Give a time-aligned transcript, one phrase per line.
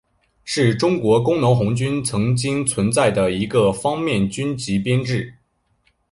[0.43, 5.31] 是中国工农红军曾经存在的一个方面军级编制。